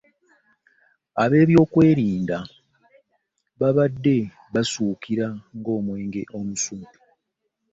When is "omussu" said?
6.37-6.77